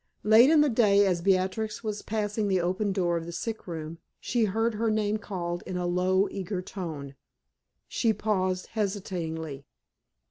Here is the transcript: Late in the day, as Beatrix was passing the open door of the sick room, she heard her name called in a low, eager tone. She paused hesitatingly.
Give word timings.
Late 0.23 0.49
in 0.49 0.61
the 0.61 0.69
day, 0.69 1.05
as 1.05 1.21
Beatrix 1.21 1.83
was 1.83 2.01
passing 2.01 2.47
the 2.47 2.59
open 2.59 2.91
door 2.91 3.17
of 3.17 3.27
the 3.27 3.31
sick 3.31 3.67
room, 3.67 3.99
she 4.19 4.45
heard 4.45 4.73
her 4.73 4.89
name 4.89 5.17
called 5.17 5.61
in 5.67 5.77
a 5.77 5.85
low, 5.85 6.27
eager 6.31 6.59
tone. 6.59 7.13
She 7.87 8.11
paused 8.11 8.69
hesitatingly. 8.73 9.63